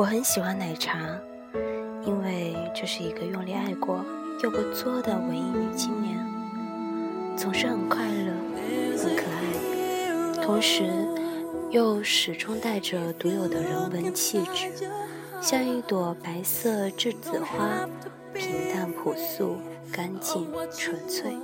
[0.00, 0.98] 我很喜欢奶茶，
[2.06, 4.02] 因为这是一个用力爱过
[4.42, 6.16] 又不作的文艺女青年，
[7.36, 8.32] 总是很快乐、
[8.96, 10.84] 很可爱，同时
[11.68, 14.72] 又始终带着独有的人文气质，
[15.42, 17.86] 像一朵白色栀子花，
[18.32, 19.58] 平淡朴素、
[19.92, 21.36] 干净纯粹。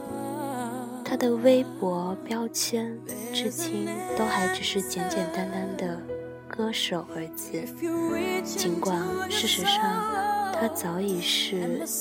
[1.04, 2.98] 她的微博标签
[3.34, 6.15] 至今都还只是简简单单的。
[6.56, 7.62] 歌手二字，
[8.42, 8.98] 尽管
[9.30, 9.78] 事实上，
[10.54, 11.56] 他早已是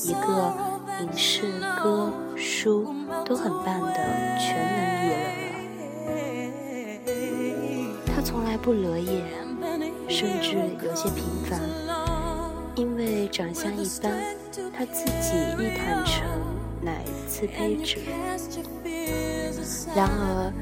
[0.06, 0.54] 一个
[1.02, 3.94] 影视、歌、书都很棒的
[4.40, 5.20] 全能艺人
[7.04, 8.00] 了。
[8.06, 9.26] 他从来不惹眼，
[10.08, 11.60] 甚至有些平凡，
[12.76, 14.10] 因为长相一般，
[14.74, 16.26] 他自己亦坦诚
[16.82, 18.00] 乃自卑者。
[19.94, 20.54] 然而。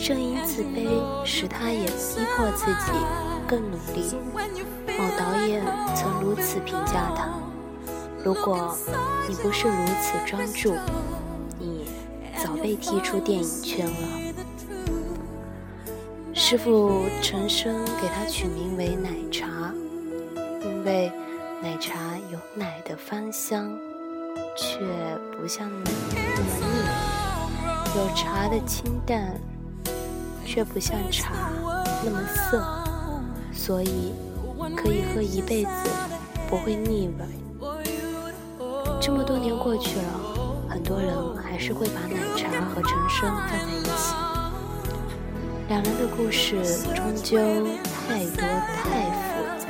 [0.00, 0.88] 正因自卑，
[1.24, 2.92] 使他也逼迫自己
[3.46, 4.14] 更努力。
[4.98, 7.28] 某导演曾如此评价他
[8.24, 8.76] ：“如果
[9.28, 10.74] 你不是如此专注，
[11.58, 11.88] 你
[12.42, 13.92] 早被踢出电影圈了。”
[16.34, 19.72] 师傅陈升给他取名为“奶茶”，
[20.62, 21.10] 因为
[21.62, 21.94] 奶茶
[22.30, 23.70] 有奶的芳香，
[24.56, 24.78] 却
[25.36, 26.50] 不像奶那么
[27.94, 29.40] 腻，有茶的清淡。
[30.46, 31.34] 却不像茶
[32.04, 32.64] 那么涩，
[33.52, 34.14] 所以
[34.76, 35.70] 可以喝一辈子，
[36.48, 37.26] 不会腻味。
[39.00, 40.04] 这么多年过去了，
[40.68, 44.14] 很多人还是会把奶茶和陈升放在一起。
[45.68, 46.62] 两人的故事
[46.94, 47.36] 终究
[48.08, 48.40] 太多
[48.76, 49.66] 太复杂，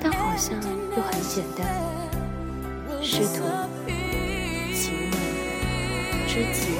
[0.00, 0.56] 但好像
[0.96, 1.66] 又很简单。
[3.02, 3.42] 师徒、
[4.72, 5.12] 情人、
[6.26, 6.78] 知己，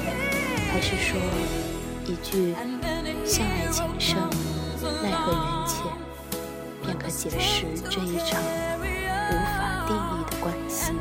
[0.72, 1.20] 还是说
[2.06, 2.54] 一句？
[3.24, 4.18] 向来情深，
[5.02, 5.84] 奈何缘浅，
[6.82, 8.40] 便可解释这一场
[9.30, 10.92] 无法定义的关系。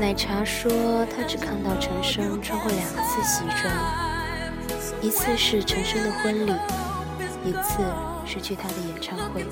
[0.00, 0.70] 奶茶说，
[1.06, 3.72] 他只看到陈升穿过两次西装，
[5.00, 6.52] 一次是陈升的婚礼，
[7.44, 7.84] 一次
[8.26, 9.46] 是去他的演唱会。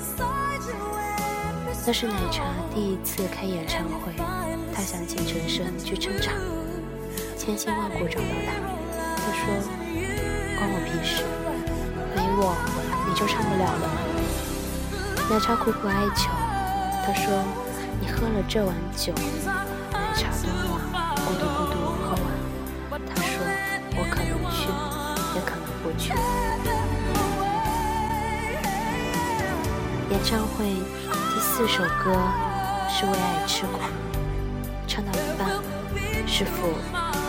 [1.85, 2.43] 那是奶茶
[2.75, 4.13] 第一次开演唱会，
[4.73, 6.33] 他想请陈升去撑场，
[7.37, 8.51] 千辛万苦找到他，
[9.17, 9.80] 他说。
[11.01, 11.23] 关我屁事！
[12.15, 12.55] 没我
[13.07, 13.97] 你就唱不了了吗？
[15.29, 16.29] 奶茶苦苦哀求，
[17.05, 17.43] 他说
[17.99, 19.13] ：“你喝了这碗酒。”
[19.91, 20.79] 奶茶端碗，
[21.15, 22.23] 咕嘟咕嘟喝完。
[23.07, 23.33] 他说
[23.97, 24.69] ：“我可能去，
[25.33, 26.13] 也可能不去。”
[30.11, 30.65] 演唱会
[31.33, 32.13] 第四首歌
[32.89, 33.89] 是为爱痴狂，
[34.87, 35.47] 唱到一半，
[36.27, 36.73] 师傅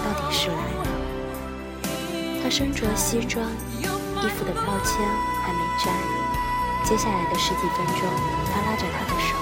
[0.05, 0.82] 到底是来。
[2.53, 3.43] 身着西装，
[3.81, 4.93] 衣服的标签
[5.43, 5.91] 还没摘。
[6.85, 8.05] 接下来的十几分钟，
[8.53, 9.35] 他拉着她的手，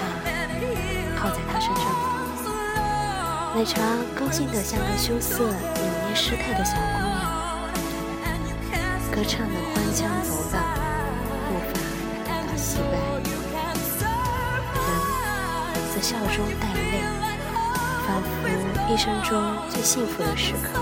[1.20, 1.84] 靠在他身上。
[3.54, 3.82] 奶茶
[4.18, 7.20] 高兴得像个羞涩、扭捏失态的小姑娘，
[9.12, 10.64] 歌唱的欢腔走板，
[11.46, 11.76] 步伐
[12.24, 12.94] 感到稀歪，
[15.74, 17.04] 人则笑中带泪，
[18.06, 18.48] 仿佛
[18.90, 19.36] 一生中
[19.68, 20.80] 最幸福的时刻。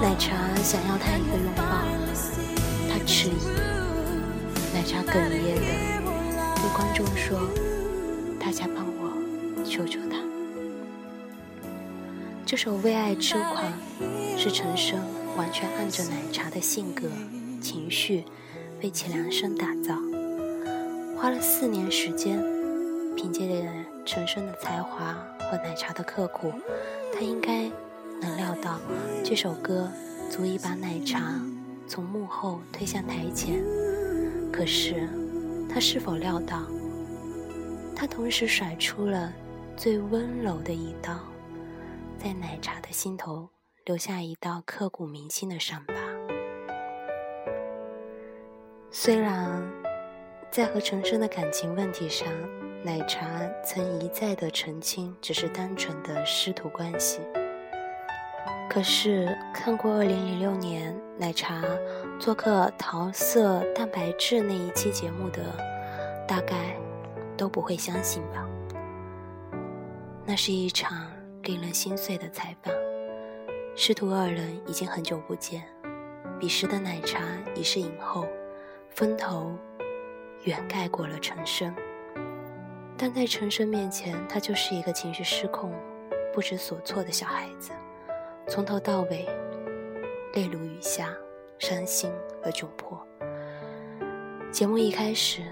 [0.00, 1.64] 奶茶想要他一个拥抱，
[2.88, 3.32] 他迟疑。
[4.72, 5.62] 奶茶哽咽的
[6.54, 7.36] 对观众说
[8.38, 9.10] ：“大家帮我，
[9.64, 10.16] 求求他。”
[12.46, 13.72] 这首《为爱痴狂》
[14.38, 15.00] 是陈升
[15.36, 17.08] 完全按着奶茶的性格、
[17.60, 18.24] 情绪
[18.80, 19.96] 为其量身打造，
[21.16, 22.40] 花了四年时间。
[23.16, 23.68] 凭借着
[24.06, 25.18] 陈升的才华
[25.50, 26.52] 和奶茶的刻苦，
[27.12, 27.68] 他应该。
[28.20, 28.80] 能料到
[29.24, 29.90] 这首歌
[30.30, 31.40] 足以把奶茶
[31.86, 33.62] 从幕后推向台前，
[34.52, 35.08] 可是
[35.68, 36.62] 他是否料到，
[37.96, 39.32] 他同时甩出了
[39.76, 41.18] 最温柔的一刀，
[42.18, 43.48] 在奶茶的心头
[43.84, 45.94] 留下一道刻骨铭心的伤疤。
[48.90, 49.62] 虽然
[50.50, 52.26] 在和陈升的感情问题上，
[52.82, 53.26] 奶茶
[53.64, 57.20] 曾一再的澄清，只是单纯的师徒关系。
[58.68, 61.62] 可是看过二零零六年奶茶
[62.20, 65.42] 做客桃色蛋白质那一期节目的，
[66.28, 66.76] 大概
[67.36, 68.46] 都不会相信吧。
[70.24, 71.10] 那是一场
[71.44, 72.72] 令人心碎的采访。
[73.74, 75.64] 师徒二人已经很久不见，
[76.38, 77.20] 彼时的奶茶
[77.54, 78.26] 已是影后，
[78.90, 79.50] 风头
[80.44, 81.74] 远盖过了陈升。
[82.96, 85.72] 但在陈升面前，他就是一个情绪失控、
[86.34, 87.70] 不知所措的小孩子。
[88.48, 89.28] 从头到尾，
[90.32, 91.14] 泪如雨下，
[91.58, 92.10] 伤心
[92.42, 92.98] 而窘迫。
[94.50, 95.42] 节目一开始，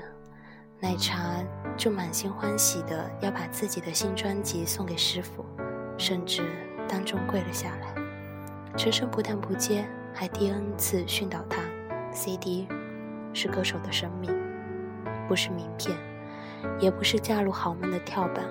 [0.81, 1.45] 奶茶
[1.77, 5.45] 就满心欢喜的要把自己的新专辑送给师傅，
[5.99, 6.43] 甚至
[6.89, 7.95] 当众跪了下来。
[8.79, 11.61] 陈升不但不接，还第 N 次训导他
[12.11, 12.67] ：“CD
[13.35, 14.35] 是歌手的生命，
[15.29, 15.95] 不是名片，
[16.81, 18.47] 也不是嫁入豪门的跳板，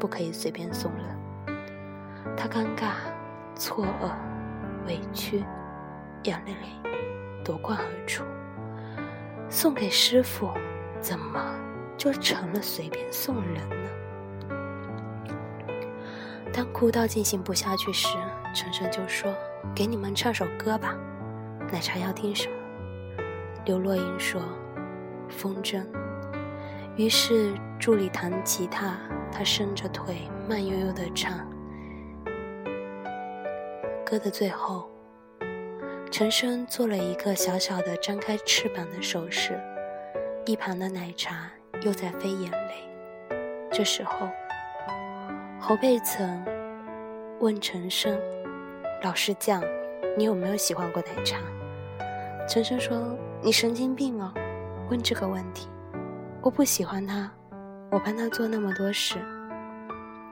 [0.00, 1.04] 不可以随便送人。”
[2.34, 2.94] 他尴尬、
[3.54, 4.10] 错愕、
[4.86, 5.44] 委屈，
[6.24, 6.54] 眼泪
[7.44, 8.24] 夺眶而出。
[9.48, 10.50] 送给师傅，
[11.00, 11.40] 怎么
[11.96, 13.90] 就成了随便送人呢？
[16.52, 18.16] 当哭到进行不下去时，
[18.54, 19.32] 陈升就说
[19.74, 20.96] ：“给你们唱首歌吧。”
[21.72, 22.54] 奶茶要听什么？
[23.64, 24.40] 刘若英说
[25.28, 25.84] ：“风筝。”
[26.96, 28.96] 于是助理弹吉他，
[29.32, 31.44] 他伸着腿慢悠悠地唱。
[34.14, 34.88] 歌的最后。
[36.08, 39.60] 陈升做了一个小小的张开翅膀的手势，
[40.46, 41.50] 一旁的奶茶
[41.82, 42.88] 又在飞眼泪。
[43.72, 44.28] 这时候，
[45.58, 46.44] 侯佩岑
[47.40, 48.16] 问陈升
[49.02, 49.60] ：“老师讲，
[50.16, 51.38] 你有没有喜欢过奶茶？”
[52.48, 54.32] 陈升说：“你神经病哦，
[54.88, 55.68] 问这个问题。
[56.40, 57.28] 我不喜欢他，
[57.90, 59.16] 我帮他做那么多事。”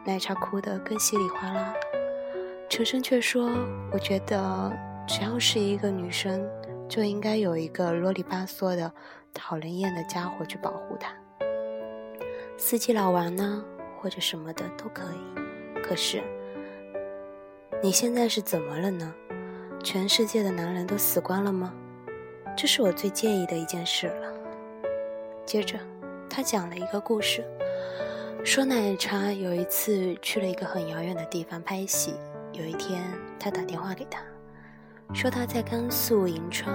[0.06, 1.74] 奶茶哭得更稀里哗啦，
[2.74, 3.50] 陈升却说
[3.92, 4.72] ：“我觉得。”
[5.06, 6.48] 只要是一个女生，
[6.88, 8.90] 就应该有一个啰里吧嗦的、
[9.34, 11.12] 讨人厌的家伙去保护她。
[12.56, 13.62] 司机老王呢，
[14.00, 15.82] 或者什么的都可以。
[15.82, 16.22] 可是，
[17.82, 19.14] 你现在是怎么了呢？
[19.84, 21.74] 全世界的男人都死光了吗？
[22.56, 24.32] 这是我最介意的一件事了。
[25.44, 25.78] 接着，
[26.26, 27.44] 他讲了一个故事，
[28.42, 32.14] 说奶茶有一次去了一个很遥远的地方拍戏，
[32.52, 33.02] 有一天
[33.38, 34.20] 他打电话给他。
[35.14, 36.74] 说他在甘肃银川，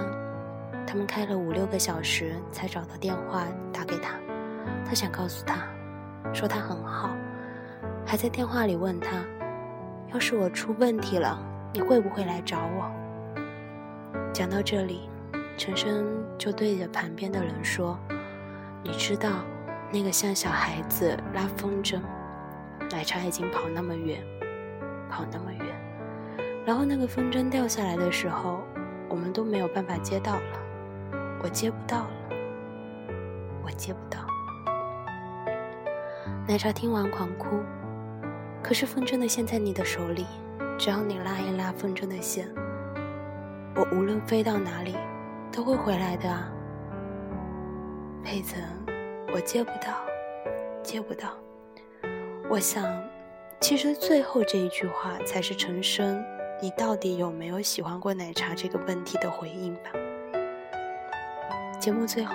[0.86, 4.14] 他们开了五六个小时才找到电话打给他。
[4.86, 5.66] 他想告诉他，
[6.32, 7.10] 说他很好，
[8.06, 9.24] 还在电话里问他，
[10.12, 11.38] 要是我出问题了，
[11.72, 12.90] 你会不会来找我？
[14.32, 15.08] 讲到这里，
[15.56, 16.06] 陈升
[16.38, 17.98] 就对着旁边的人说
[18.84, 19.44] ：“你知道，
[19.92, 22.00] 那个像小孩子拉风筝，
[22.90, 24.22] 奶茶已经跑那么远，
[25.10, 25.66] 跑那么远。”
[26.68, 28.60] 然后那个风筝掉下来的时候，
[29.08, 30.60] 我们都没有办法接到了，
[31.42, 32.10] 我接不到了，
[33.64, 34.18] 我接不到。
[36.46, 37.62] 奶茶听完狂哭，
[38.62, 40.26] 可是风筝的线在你的手里，
[40.78, 42.46] 只要你拉一拉风筝的线，
[43.74, 44.94] 我无论飞到哪里
[45.50, 46.52] 都会回来的啊。
[48.22, 48.62] 佩岑，
[49.32, 49.94] 我接不到，
[50.82, 51.30] 接不到。
[52.46, 52.84] 我想，
[53.58, 56.22] 其实最后这一句话才是陈升。
[56.60, 59.92] 你到底有没有喜欢过奶茶这个问题的回应吧？
[61.78, 62.34] 节目最后，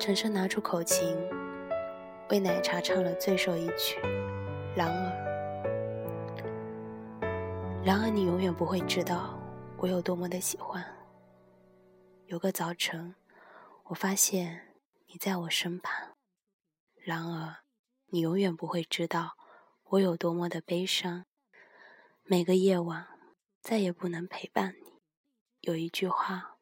[0.00, 1.16] 陈升拿出口琴，
[2.30, 4.00] 为奶茶唱了最受一曲
[4.74, 5.12] 《然而》。
[7.84, 9.38] 然而，你永远不会知道
[9.76, 10.84] 我有多么的喜欢。
[12.26, 13.14] 有个早晨，
[13.84, 14.74] 我发现
[15.06, 16.16] 你在我身旁。
[16.96, 17.58] 然而，
[18.08, 19.36] 你永远不会知道
[19.90, 21.26] 我有多么的悲伤。
[22.32, 23.08] 每个夜晚，
[23.60, 25.02] 再也不能陪伴你。
[25.60, 26.56] 有一句话，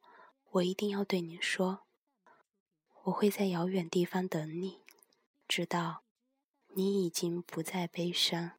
[0.51, 1.83] 我一定要对你说：
[3.05, 4.81] 我会在遥远地方等你，
[5.47, 6.03] 直到
[6.75, 8.51] 你已经不再悲伤。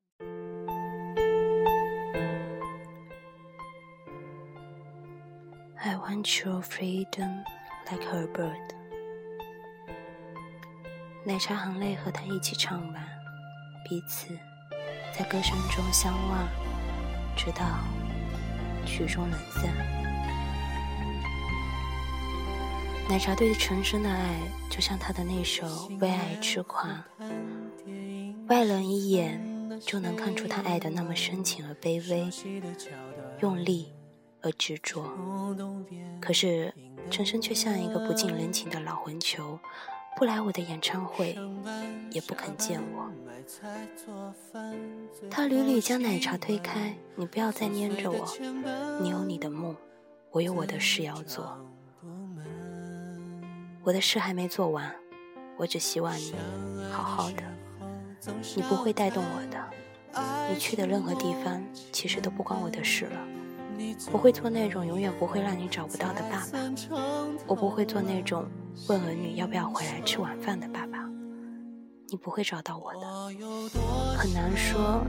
[5.75, 7.43] I want your freedom
[7.91, 8.73] like a bird。
[11.25, 13.05] 奶茶很累，和他一起唱完，
[13.83, 14.33] 彼此
[15.13, 16.80] 在歌声中相望。
[17.35, 17.65] 直到
[18.85, 19.63] 曲终人散，
[23.09, 24.35] 奶茶对陈升的爱，
[24.69, 25.65] 就像他的那首
[25.99, 27.03] 《为爱痴狂》，
[28.47, 32.29] 外人一眼就能看出他爱的那么深情而卑微，
[33.39, 33.91] 用力
[34.41, 35.03] 而执着。
[36.19, 36.73] 可是
[37.09, 39.59] 陈升却像一个不近人情的老混球。
[40.17, 41.37] 不来我的演唱会，
[42.11, 43.09] 也不肯见我。
[45.29, 48.27] 他屡屡将奶茶推开，你不要再粘着我。
[49.01, 49.75] 你有你的梦，
[50.29, 51.57] 我有我的事要做。
[53.83, 54.93] 我的事还没做完，
[55.57, 56.35] 我只希望你
[56.91, 57.43] 好好的。
[58.55, 59.59] 你不会带动我的，
[60.53, 63.27] 你去的任何地方其实都不关我的事了。
[64.11, 66.59] 我会做那种永远不会让你找不到的爸爸，
[67.47, 68.45] 我不会做那种
[68.87, 71.09] 问儿女要不要回来吃晚饭的爸爸，
[72.09, 72.99] 你不会找到我的。
[74.17, 75.03] 很难说，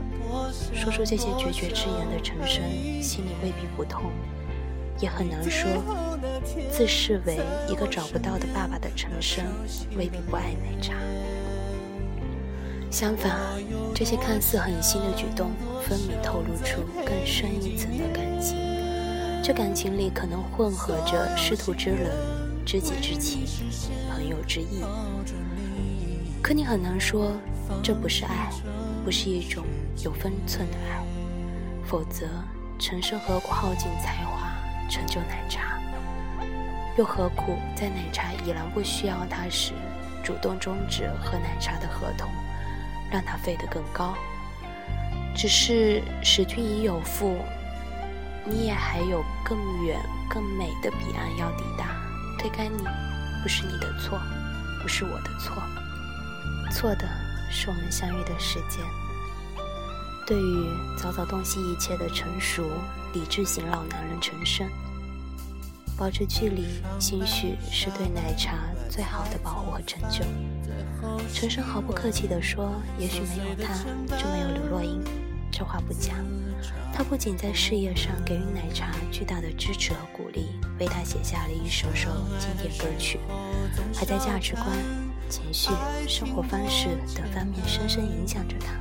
[0.73, 2.63] 说出这些决绝之言的陈升
[3.01, 4.11] 心里未必不痛，
[4.99, 5.67] 也很难说，
[6.71, 7.39] 自视为
[7.69, 9.45] 一个找不到的爸爸的陈升，
[9.97, 10.93] 未必不爱奶茶。
[12.93, 13.35] 相反，
[13.95, 15.49] 这些看似狠心的举动，
[15.81, 18.55] 分明透露出更深一层的感情。
[19.43, 22.01] 这感情里可能混合着师徒之伦、
[22.63, 23.47] 知己之情、
[24.11, 24.83] 朋友之意。
[26.39, 27.31] 可你很难说，
[27.81, 28.51] 这不是爱，
[29.03, 29.65] 不是一种
[30.03, 31.03] 有分寸的爱。
[31.87, 32.27] 否则，
[32.77, 34.53] 陈升何苦耗尽才华
[34.87, 35.79] 成就奶茶？
[36.95, 39.73] 又何苦在奶茶已然不需要他时，
[40.23, 42.29] 主动终止和奶茶的合同，
[43.13, 44.15] 让他飞得更高？
[45.35, 47.37] 只是使君已有妇，
[48.43, 51.95] 你也还有更远更美的彼岸要抵达。
[52.39, 52.83] 推开你，
[53.43, 54.19] 不是你的错，
[54.81, 55.61] 不是我的错，
[56.71, 57.07] 错的
[57.51, 58.83] 是我们相遇的时间。
[60.25, 60.67] 对于
[60.97, 62.63] 早早洞悉一切的成熟
[63.13, 64.67] 理智型老男人陈升，
[65.97, 66.65] 保持距离，
[66.99, 68.57] 兴许是对奶茶
[68.89, 70.25] 最好的保护和成就。
[71.33, 73.73] 陈升毫不客气地说：“也许没有他，
[74.17, 75.01] 就没有刘若英。”
[75.51, 76.13] 这话不假。
[76.93, 82.09] 他不仅在事业上给予奶茶巨大的支持和鼓励，为他写下了一首首
[82.39, 83.19] 经典歌曲，
[83.93, 84.65] 还在价值观、
[85.29, 85.69] 情绪、
[86.07, 88.73] 生活方式等方面深深影响着他。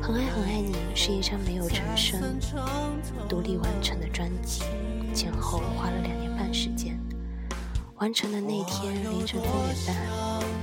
[0.00, 2.38] 很爱很爱你是一张没有陈升
[3.28, 4.62] 独立完成的专辑，
[5.14, 6.98] 前后花了两年半时间。
[7.96, 9.40] 完成的那天凌晨
[9.74, 10.08] 三点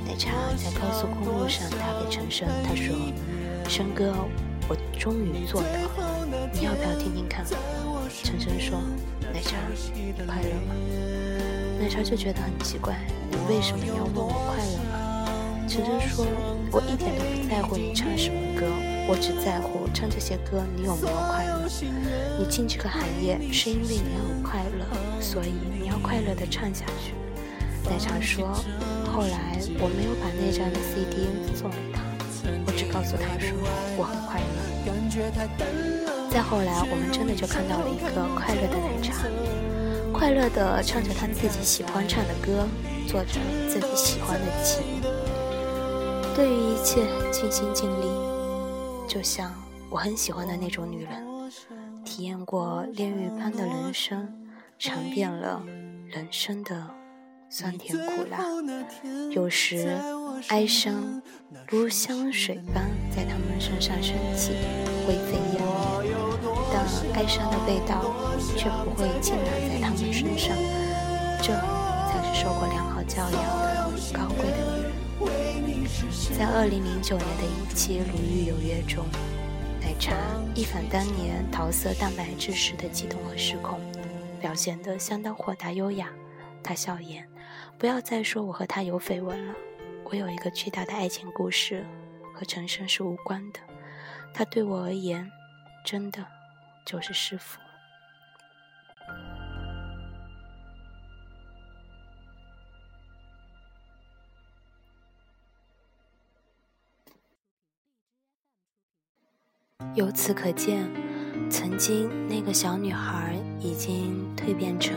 [0.06, 2.96] 半，奶茶在高速公路上打给陈升，他说
[3.70, 4.14] ：“升哥，
[4.68, 7.46] 我终于做到了，你要不要听听看？”
[8.24, 8.78] 陈升说
[9.32, 9.56] ：“奶茶，
[9.94, 10.74] 你快乐吗？”
[11.80, 13.00] 奶茶就觉得很奇怪，
[13.32, 14.79] 你为什么要问我快乐？
[15.70, 16.26] 陈升说
[16.74, 18.66] ：“我一点都不在乎你唱什么歌，
[19.08, 21.70] 我只在乎唱这些歌你有没有快乐。
[22.40, 27.14] 你进这个行业是因为你要快乐，所以你要快乐的唱下去。”
[27.86, 28.50] 奶茶说
[29.14, 32.02] ：“后来我没有把那张 CD 送给他，
[32.66, 33.54] 我只告诉他说
[33.96, 34.50] 我很快乐。
[36.32, 39.30] 再后来，我们真的就看到了一个快乐的奶茶，
[40.12, 42.68] 快乐的唱着他自己喜欢唱的歌，
[43.08, 44.82] 做着自己喜欢的琴。”
[46.40, 48.06] 对于一切尽心尽力，
[49.06, 49.54] 就像
[49.90, 51.12] 我很喜欢的那种女人，
[52.06, 54.26] 体验过炼狱般的人生，
[54.78, 55.62] 尝遍了
[56.08, 56.90] 人生的
[57.50, 58.38] 酸甜苦辣，
[59.32, 59.98] 有时
[60.48, 61.22] 哀伤
[61.68, 64.54] 如香水般在他们身上升起，
[65.06, 65.62] 灰飞烟
[66.02, 66.16] 灭，
[66.72, 68.16] 但哀伤的味道
[68.56, 70.56] 却不会浸染在他们身上，
[71.42, 71.52] 这
[72.08, 74.79] 才是受过良好教养的高贵的女人。
[76.38, 79.06] 在二零零九年的一期《鲁豫有约》中，
[79.82, 80.16] 奶茶
[80.56, 83.78] 一反当年桃色蛋白质时的激动和失控，
[84.40, 86.10] 表现得相当豁达优雅。
[86.64, 87.28] 他笑言
[87.78, 89.54] ：“不要再说我和他有绯闻了，
[90.06, 91.86] 我有一个巨大的爱情故事，
[92.34, 93.60] 和陈升是无关的。
[94.34, 95.30] 他对我而言，
[95.84, 96.26] 真的
[96.86, 97.60] 就是师傅。”
[109.96, 110.88] 由此可见，
[111.50, 114.96] 曾经那个小女孩已经蜕变成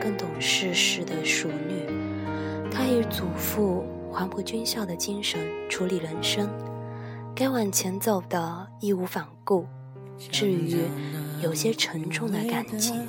[0.00, 2.70] 更懂世事的熟女。
[2.70, 6.48] 她以祖父黄埔军校的精神处理人生，
[7.34, 9.66] 该往前走的义无反顾。
[10.18, 10.82] 至于
[11.42, 13.08] 有些沉重的感情，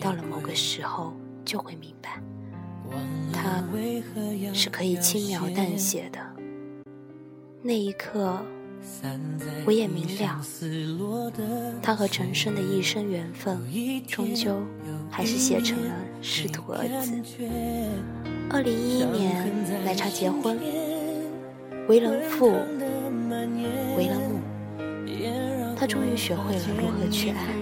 [0.00, 1.12] 到了某个时候
[1.44, 2.22] 就会明白，
[3.32, 3.62] 它
[4.54, 6.20] 是可以轻描淡写的。
[7.60, 8.40] 那一刻。
[9.64, 10.42] 我也明了，
[11.82, 13.60] 他和陈升的一生缘分，
[14.06, 14.62] 终究
[15.10, 17.12] 还是写成了师徒二字。
[18.50, 19.46] 二零一一年，
[19.84, 20.58] 奶茶结婚，
[21.88, 22.50] 为人父，
[23.96, 24.40] 为人母，
[25.76, 27.54] 他终于学会了如何去爱，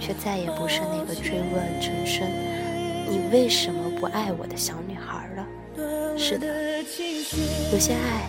[0.00, 2.28] 却再也不是那个追问陈升
[3.08, 5.46] “你为什么不爱我”的小女孩了。
[6.18, 6.46] 是的，
[7.72, 8.28] 有些爱。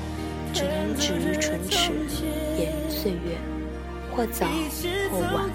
[0.54, 1.92] 只能止于唇齿，
[2.58, 3.38] 掩于岁月，
[4.12, 4.46] 或早
[5.12, 5.50] 或晚，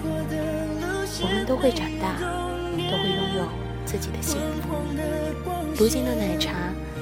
[1.21, 3.47] 我们都会长大，都会拥有
[3.85, 4.75] 自己的幸福。
[5.77, 6.53] 如今的奶茶，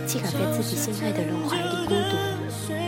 [0.06, 2.18] 既敢在自己心爱的人怀里孤独，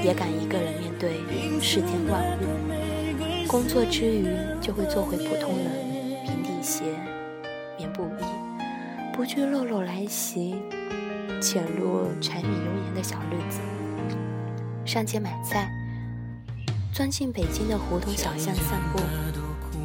[0.04, 1.22] 也敢一个人面对
[1.62, 2.44] 世间万物。
[3.48, 4.28] 工作之余，
[4.60, 6.84] 就会做回普通人，平底鞋，
[7.78, 8.26] 棉布衣，
[9.16, 10.56] 不惧落落来袭，
[11.40, 13.60] 潜入柴米油盐的小日子。
[14.86, 15.68] 上街买菜，
[16.94, 19.00] 钻进北京的胡同小巷散步，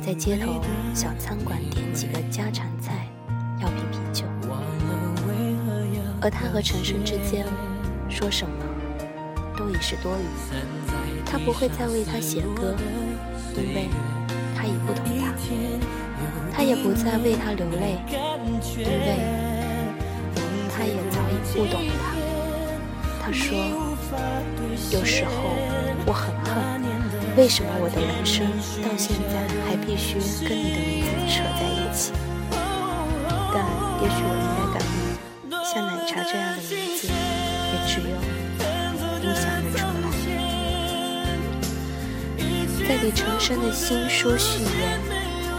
[0.04, 0.60] 在街头
[0.94, 3.08] 小餐馆点几个家常菜，
[3.60, 4.26] 要瓶啤酒。
[6.22, 7.46] 而他和陈升之间
[8.10, 8.54] 说什么
[9.56, 10.24] 都已是多余。
[11.24, 12.76] 他不会再为他写歌，
[13.56, 13.88] 因为
[14.54, 15.32] 他已不懂他；
[16.52, 17.96] 他也不再为他流泪，
[18.76, 19.16] 因为
[20.68, 22.12] 他也早已不懂他。
[23.24, 23.56] 他说
[24.90, 25.30] ：“有时候
[26.06, 26.82] 我很恨，
[27.36, 28.46] 为什么我的人生
[28.82, 30.14] 到现在还必须
[30.46, 32.12] 跟你的名字扯在一起？
[33.52, 33.64] 但
[34.02, 34.94] 也许我应该感恩，
[35.64, 36.62] 像奶茶这样的名
[36.96, 37.10] 字，也
[37.86, 38.06] 只有
[39.20, 39.90] 你想得出来。”
[42.88, 45.00] 在给陈升的新书序言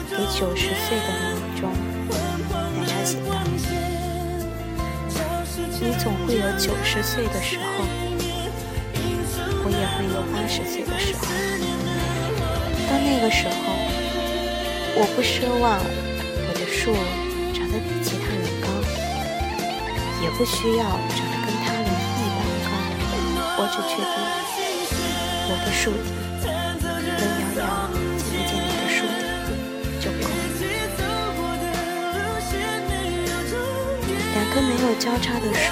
[0.09, 1.71] 给九十岁的你中，
[2.77, 3.31] 奶茶写道
[5.79, 7.85] ：“你总会有九十岁的时候，
[9.81, 11.25] 也会有八十岁的时候。
[12.85, 13.53] 到那个时候，
[14.93, 16.93] 我不奢望我的树
[17.51, 18.69] 长得比其他人高，
[20.21, 22.69] 也不需要长得跟他人一般高。
[23.57, 24.15] 我只确定
[25.49, 27.65] 我的树底。”能遥遥
[28.17, 28.97] 见不见你的树
[29.47, 29.49] 顶
[29.99, 30.23] 就够。
[34.33, 35.65] 两棵没有交叉的树，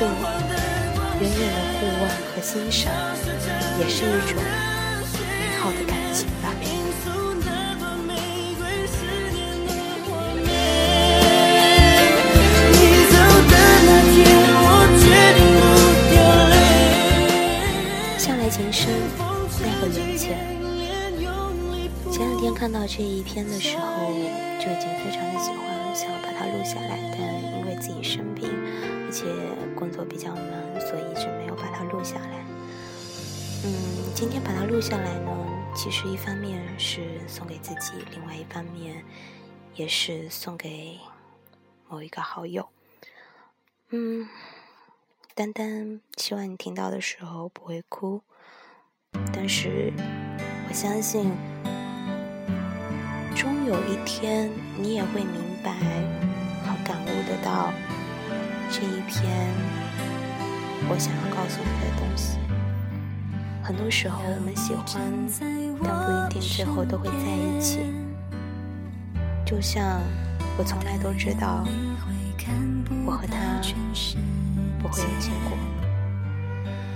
[1.22, 2.82] 远远的互望和欣赏，
[3.80, 4.36] 也是一种
[5.40, 6.52] 美好的感情吧。
[18.18, 18.90] 向来情深，
[19.62, 20.38] 奈何缘浅。
[22.12, 24.12] 前两天看到这一篇的时候，
[24.60, 27.20] 就已经非常的喜欢，想要把它录下来，但
[27.58, 28.50] 因为自己生病，
[29.06, 29.26] 而且
[29.74, 32.44] 工作比较忙，所以一直没有把它录下来。
[33.66, 35.32] 嗯，今天把它录下来呢，
[35.75, 39.04] 其实一方面是送给自己，另外一方面
[39.75, 40.98] 也是送给
[41.89, 42.69] 某一个好友。
[43.89, 44.30] 嗯，
[45.36, 48.22] 丹丹，希望你听到的时候不会哭，
[49.34, 49.91] 但是
[50.69, 51.32] 我相信。
[53.36, 55.72] 终有一天，你也会明白
[56.63, 57.72] 和感悟得到
[58.69, 59.30] 这一篇
[60.89, 62.38] 我想要告诉你的东西。
[63.69, 64.99] 很多时候，我们喜欢，
[65.84, 67.82] 但不一定最后都会在一起。
[69.45, 70.01] 就像
[70.58, 71.63] 我从来都知道，
[73.05, 73.62] 我和他
[74.82, 75.55] 不会有结果。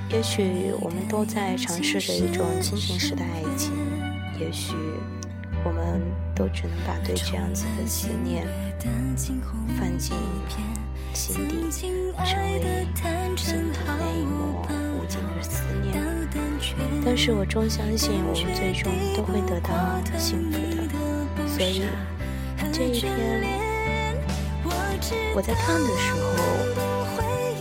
[0.09, 3.71] 也许我们都在尝试着一种亲情式的爱情，
[4.39, 4.73] 也许。
[5.65, 6.01] 我们
[6.35, 8.45] 都只能把对这样子的思念
[9.77, 10.17] 放进
[11.13, 11.71] 心底，
[12.25, 12.59] 成为
[13.37, 14.65] 心底那一抹
[14.97, 15.93] 无尽的思念。
[17.05, 19.69] 但是我终相信，我们最终都会得到
[20.17, 20.93] 幸福的。
[21.47, 21.83] 所以
[22.71, 24.17] 这一篇，
[25.35, 26.19] 我在看的时候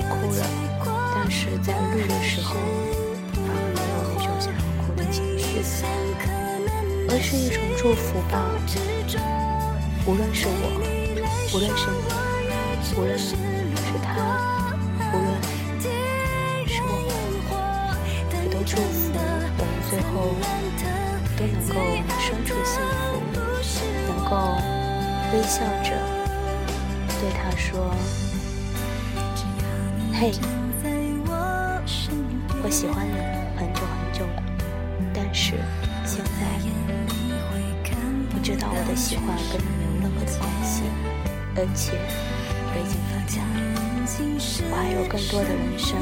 [0.08, 0.40] 哭了，
[1.14, 2.56] 但是在录的时候
[3.34, 5.42] 反而没有那种想要哭的情绪。
[7.10, 8.40] 而是一种祝福吧。
[10.06, 10.50] 无论是我，
[11.54, 12.21] 无论是你，
[12.94, 13.34] 无论是
[14.02, 14.76] 他，
[15.12, 15.26] 无论
[16.66, 16.72] 是
[17.48, 17.52] 我，
[18.30, 19.10] 我都祝福
[19.56, 20.12] 我们最后
[21.36, 21.76] 都能够
[22.20, 22.74] 身处幸
[23.72, 24.30] 福，能够
[25.32, 25.88] 微笑着
[27.18, 27.66] 对他说
[30.12, 30.20] ：“嘿，
[32.62, 33.10] 我喜欢你
[33.56, 34.42] 很久很久了，
[35.14, 35.56] 但是
[36.04, 36.68] 现在我。”
[38.42, 40.82] 知道我的喜欢跟你没有任何的关系，
[41.54, 41.92] 而且
[42.74, 43.60] 我已经放下了。
[44.70, 45.94] 我还有更多的人生，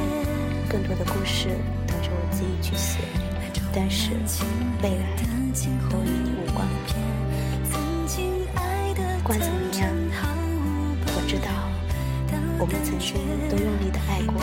[0.68, 1.48] 更多的故事
[1.86, 3.00] 等着我自己去写。
[3.72, 4.10] 但是
[4.82, 5.04] 未来
[5.88, 6.66] 都与你无关。
[9.22, 9.88] 不管怎么样，
[11.06, 11.46] 我知道
[12.58, 13.14] 我们曾经
[13.48, 14.34] 都用力的爱过，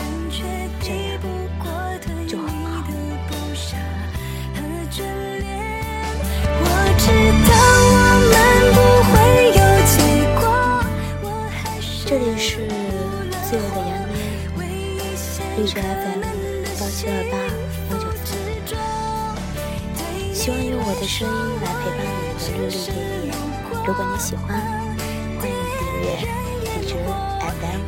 [15.68, 16.24] 绿植 FM
[16.80, 17.36] 幺七二八
[17.90, 18.26] 幺九三，
[20.34, 23.36] 希望用我的声音来陪伴你们的日日夜夜。
[23.86, 24.48] 如果你喜欢，
[25.36, 26.08] 欢迎订阅
[26.64, 26.96] 绿植
[27.60, 27.84] FM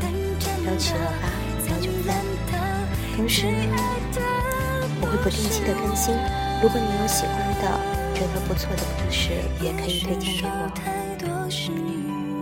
[0.66, 1.24] 幺七二八
[1.70, 2.20] 幺九三。
[3.16, 3.46] 同时，
[5.00, 6.12] 我会不定期的更新。
[6.62, 7.64] 如果你有喜欢的。
[8.12, 9.30] 觉得不错的故事
[9.62, 10.68] 也可以推荐给我。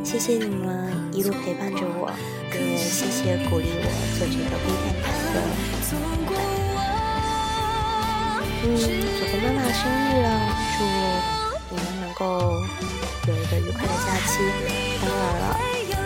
[0.03, 2.11] 谢谢你们一路陪伴着我，
[2.53, 3.87] 也谢谢鼓励我
[4.19, 5.07] 做这个微电台
[8.61, 10.27] 嗯，昨天妈妈生日了，
[10.77, 10.83] 祝
[11.71, 12.25] 你们能够
[13.29, 14.31] 有一个愉快的假期。
[15.01, 15.57] 当然了，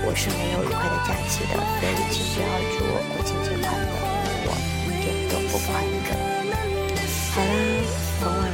[0.05, 1.53] 我是没有愉快的假期的。
[1.81, 2.45] 所以请不要
[2.77, 3.91] 祝我国庆节快乐，
[4.45, 4.49] 我
[4.85, 6.13] 一点都不快乐。
[7.33, 7.51] 好啦，
[8.21, 8.52] 晚安。